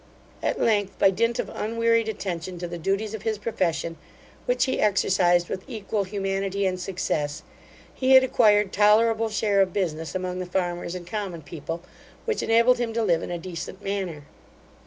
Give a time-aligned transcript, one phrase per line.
[0.41, 3.97] At length, by dint of unwearied attention to the duties of his profession,
[4.47, 7.43] which he exercised with equal humanity and success,
[7.93, 11.83] he had acquired tolerable share of business among the farmers and common people,
[12.25, 14.23] which enabled him to live in a decent manner.